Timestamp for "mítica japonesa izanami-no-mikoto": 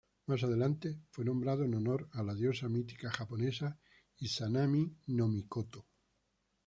2.67-5.85